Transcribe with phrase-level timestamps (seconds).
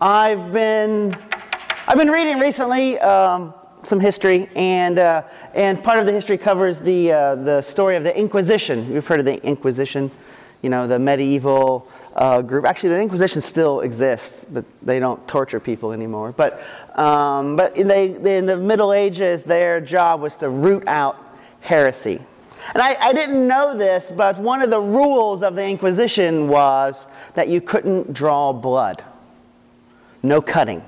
[0.00, 1.12] I've been
[1.88, 5.22] I've been reading recently um, some history, and uh,
[5.54, 8.92] and part of the history covers the uh, the story of the Inquisition.
[8.92, 10.08] You've heard of the Inquisition,
[10.62, 12.64] you know, the medieval uh, group.
[12.64, 16.30] Actually, the Inquisition still exists, but they don't torture people anymore.
[16.30, 16.62] But
[16.94, 21.16] um, but they, in the Middle Ages, their job was to root out
[21.60, 22.20] heresy.
[22.72, 27.06] And I, I didn't know this, but one of the rules of the Inquisition was
[27.34, 29.02] that you couldn't draw blood,
[30.22, 30.82] no cutting.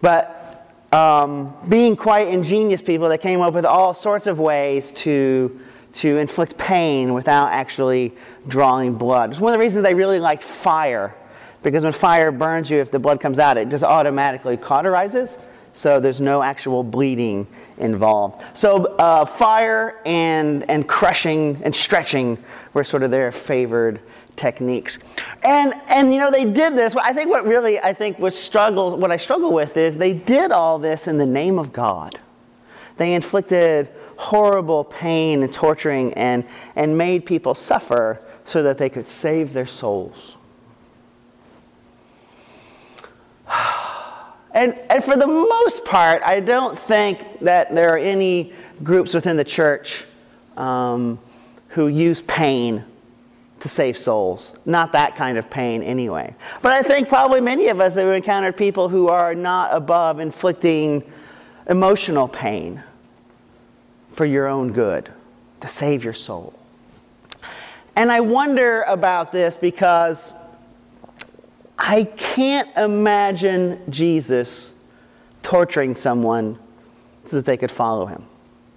[0.00, 5.60] But um, being quite ingenious people, they came up with all sorts of ways to,
[5.94, 8.12] to inflict pain without actually
[8.46, 9.30] drawing blood.
[9.30, 11.14] It's one of the reasons they really liked fire,
[11.62, 15.38] because when fire burns you, if the blood comes out, it just automatically cauterizes
[15.76, 17.46] so there's no actual bleeding
[17.76, 18.42] involved.
[18.54, 22.38] So uh, fire and, and crushing and stretching
[22.72, 24.00] were sort of their favored
[24.36, 24.98] techniques.
[25.42, 26.94] And, and you know, they did this.
[26.96, 30.52] I think what really, I think was struggle, what I struggle with is they did
[30.52, 32.18] all this in the name of God.
[32.96, 39.06] They inflicted horrible pain and torturing and, and made people suffer so that they could
[39.06, 40.36] save their souls.
[44.52, 49.36] And, and for the most part, I don't think that there are any groups within
[49.36, 50.06] the church
[50.56, 51.18] um,
[51.68, 52.82] who use pain
[53.60, 54.54] to save souls.
[54.64, 56.34] Not that kind of pain, anyway.
[56.62, 61.02] But I think probably many of us have encountered people who are not above inflicting
[61.68, 62.82] emotional pain
[64.12, 65.10] for your own good,
[65.60, 66.54] to save your soul.
[67.96, 70.34] And I wonder about this because
[71.78, 74.74] I can't imagine Jesus
[75.42, 76.58] torturing someone
[77.26, 78.26] so that they could follow him.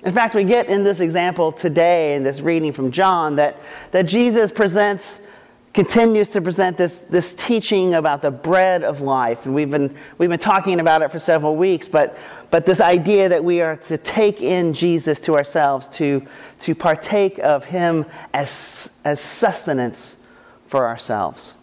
[0.04, 3.58] In fact, we get in this example today in this reading from John that,
[3.92, 5.20] that Jesus presents,
[5.74, 9.46] continues to present this, this teaching about the bread of life.
[9.46, 12.18] And we've been, we've been talking about it for several weeks, but,
[12.50, 16.26] but this idea that we are to take in Jesus to ourselves, to,
[16.62, 20.16] to partake of him as, as sustenance
[20.68, 21.56] for ourselves.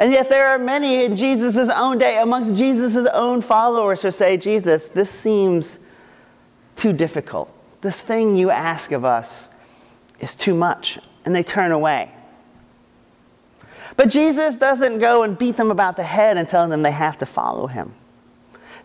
[0.00, 4.36] And yet, there are many in Jesus' own day, amongst Jesus' own followers, who say,
[4.36, 5.78] Jesus, this seems
[6.74, 7.54] too difficult.
[7.82, 9.48] This thing you ask of us
[10.20, 10.98] is too much.
[11.24, 12.10] And they turn away.
[13.96, 17.18] But Jesus doesn't go and beat them about the head and tell them they have
[17.18, 17.94] to follow him.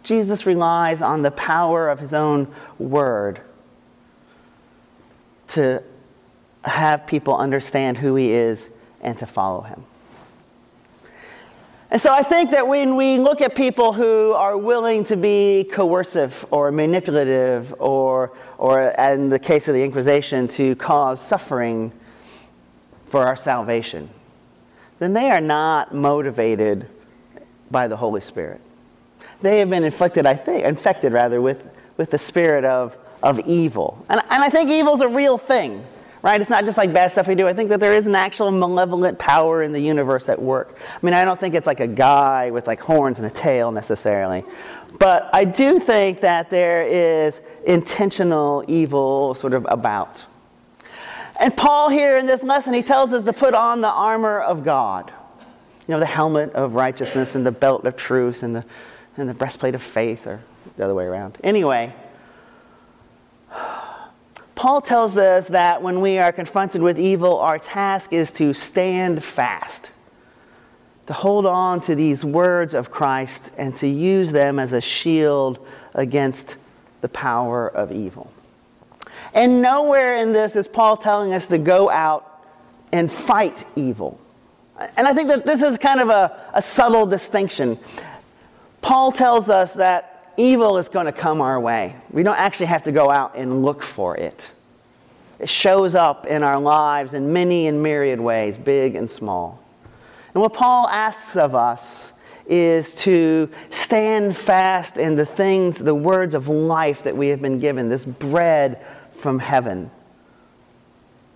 [0.04, 3.42] Jesus relies on the power of his own word
[5.50, 5.82] to
[6.64, 8.70] have people understand who he is
[9.02, 9.86] and to follow him.
[11.90, 15.70] And so I think that when we look at people who are willing to be
[15.72, 21.94] coercive or manipulative, or, or in the case of the Inquisition, to cause suffering
[23.08, 24.10] for our salvation,
[25.00, 26.88] then they are not motivated
[27.72, 28.60] by the Holy Spirit.
[29.42, 34.04] They have been inflicted, I think, infected rather, with, with the spirit of, of evil.
[34.10, 35.86] And, and I think evil is a real thing
[36.22, 36.40] right?
[36.42, 37.48] It's not just like bad stuff we do.
[37.48, 40.78] I think that there is an actual malevolent power in the universe at work.
[40.80, 43.72] I mean, I don't think it's like a guy with like horns and a tail
[43.72, 44.44] necessarily.
[45.00, 50.26] But I do think that there is intentional evil sort of about.
[51.40, 54.64] And Paul here in this lesson, he tells us to put on the armor of
[54.64, 55.12] God.
[55.88, 58.66] You know, the helmet of righteousness and the belt of truth and the,
[59.16, 60.42] and the breastplate of faith, or
[60.76, 61.38] the other way around.
[61.44, 61.94] Anyway,
[64.58, 69.24] Paul tells us that when we are confronted with evil, our task is to stand
[69.24, 69.92] fast,
[71.06, 75.64] to hold on to these words of Christ and to use them as a shield
[75.94, 76.56] against
[77.02, 78.34] the power of evil.
[79.36, 82.44] And nowhere in this is Paul telling us to go out
[82.92, 84.20] and fight evil.
[84.98, 87.78] And I think that this is kind of a, a subtle distinction.
[88.82, 91.96] Paul tells us that evil is going to come our way.
[92.12, 94.52] We don't actually have to go out and look for it.
[95.40, 99.64] It shows up in our lives in many and myriad ways, big and small.
[100.34, 102.14] And what Paul asks of us
[102.48, 107.60] is to stand fast in the things, the words of life that we have been
[107.60, 109.92] given, this bread from heaven,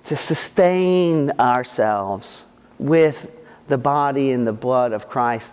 [0.05, 2.45] to sustain ourselves
[2.79, 5.51] with the body and the blood of Christ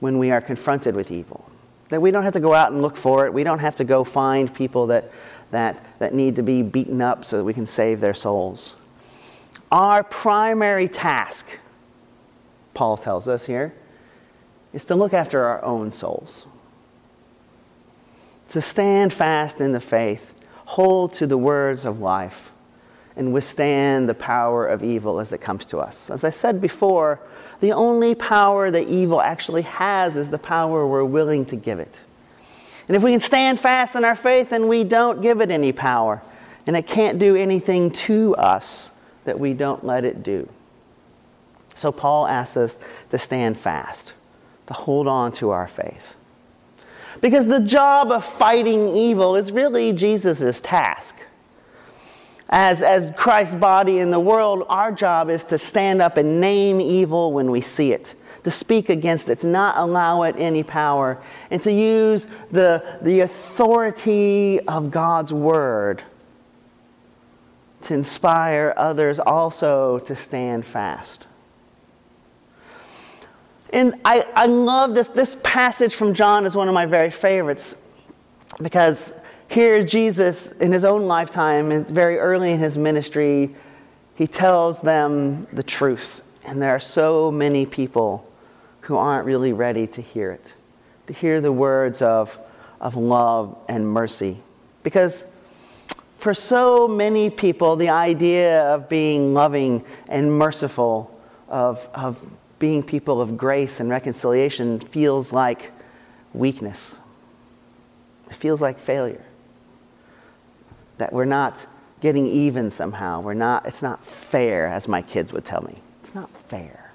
[0.00, 1.50] when we are confronted with evil.
[1.94, 3.32] That we don't have to go out and look for it.
[3.32, 5.12] We don't have to go find people that,
[5.52, 8.74] that, that need to be beaten up so that we can save their souls.
[9.70, 11.46] Our primary task,
[12.74, 13.74] Paul tells us here,
[14.72, 16.46] is to look after our own souls.
[18.48, 22.50] To stand fast in the faith, hold to the words of life,
[23.16, 26.10] and withstand the power of evil as it comes to us.
[26.10, 27.20] As I said before,
[27.60, 32.00] the only power that evil actually has is the power we're willing to give it.
[32.88, 35.72] And if we can stand fast in our faith, then we don't give it any
[35.72, 36.22] power.
[36.66, 38.90] And it can't do anything to us
[39.24, 40.48] that we don't let it do.
[41.74, 42.76] So Paul asks us
[43.10, 44.12] to stand fast,
[44.66, 46.14] to hold on to our faith.
[47.20, 51.16] Because the job of fighting evil is really Jesus' task.
[52.56, 56.80] As, as Christ's body in the world, our job is to stand up and name
[56.80, 58.14] evil when we see it,
[58.44, 61.20] to speak against it, to not allow it any power,
[61.50, 66.04] and to use the, the authority of God's word
[67.82, 71.26] to inspire others also to stand fast.
[73.70, 75.08] And I, I love this.
[75.08, 77.74] This passage from John is one of my very favorites
[78.62, 79.12] because
[79.54, 83.54] here Jesus, in his own lifetime, and very early in his ministry,
[84.16, 86.22] he tells them the truth.
[86.44, 88.28] And there are so many people
[88.80, 90.52] who aren't really ready to hear it,
[91.06, 92.36] to hear the words of,
[92.80, 94.38] of love and mercy.
[94.82, 95.24] Because
[96.18, 101.16] for so many people, the idea of being loving and merciful,
[101.48, 102.18] of, of
[102.58, 105.70] being people of grace and reconciliation, feels like
[106.32, 106.98] weakness.
[108.28, 109.24] It feels like failure.
[110.98, 111.56] That we're not
[112.00, 113.20] getting even somehow.
[113.20, 115.76] We're not, it's not fair, as my kids would tell me.
[116.02, 116.92] It's not fair.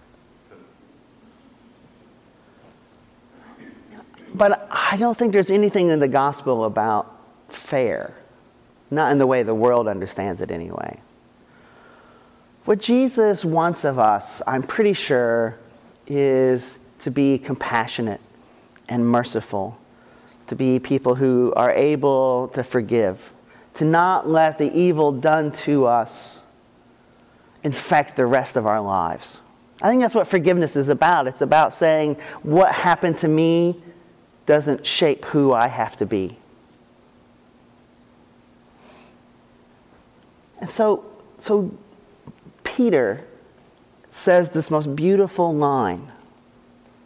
[4.33, 7.15] But I don't think there's anything in the gospel about
[7.49, 8.13] fair.
[8.91, 10.99] Not in the way the world understands it, anyway.
[12.65, 15.57] What Jesus wants of us, I'm pretty sure,
[16.07, 18.21] is to be compassionate
[18.87, 19.79] and merciful,
[20.47, 23.33] to be people who are able to forgive,
[23.79, 26.43] to not let the evil done to us
[27.63, 29.39] infect the rest of our lives.
[29.81, 31.27] I think that's what forgiveness is about.
[31.27, 33.81] It's about saying, what happened to me
[34.45, 36.37] doesn't shape who I have to be.
[40.59, 41.05] And so,
[41.37, 41.71] so
[42.65, 43.25] Peter
[44.09, 46.11] says this most beautiful line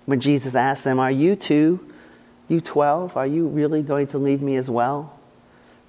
[0.07, 1.87] when Jesus asked them, Are you too,
[2.47, 5.19] you 12, are you really going to leave me as well?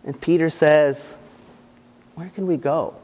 [0.04, 1.16] And Peter says,
[2.14, 2.94] Where can we go?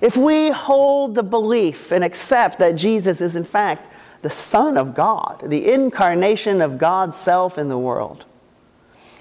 [0.00, 3.88] If we hold the belief and accept that Jesus is, in fact,
[4.22, 8.24] the Son of God, the incarnation of God's self in the world,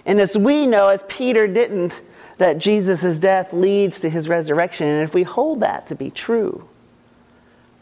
[0.05, 2.01] and as we know, as Peter didn't,
[2.37, 4.87] that Jesus' death leads to his resurrection.
[4.87, 6.67] And if we hold that to be true,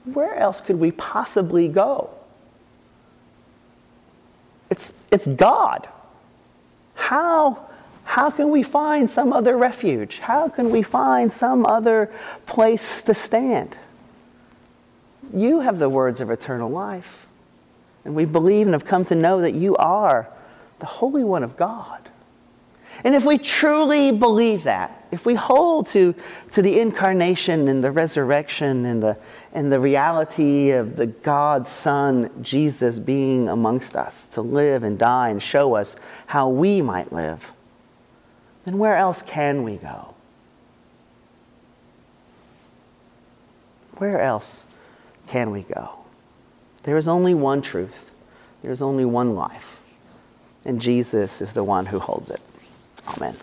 [0.04, 2.14] where else could we possibly go?
[4.70, 5.88] It's, it's God.
[6.96, 7.69] How,
[8.20, 10.20] how can we find some other refuge?
[10.20, 12.12] How can we find some other
[12.48, 13.78] place to stand?
[15.34, 17.28] You have the words of eternal life.
[18.04, 20.28] And we believe and have come to know that you are
[20.80, 22.10] the Holy One of God.
[23.06, 26.14] And if we truly believe that, if we hold to,
[26.52, 29.18] to the incarnation and the resurrection and the,
[29.54, 35.30] and the reality of the God Son, Jesus, being amongst us to live and die
[35.30, 35.96] and show us
[36.26, 37.54] how we might live,
[38.66, 40.14] then where else can we go?
[43.98, 44.66] Where else
[45.28, 46.00] can we go?
[46.84, 48.12] There is only one truth,
[48.62, 49.80] there is only one life,
[50.66, 52.42] and Jesus is the one who holds it.
[53.08, 53.36] Amen.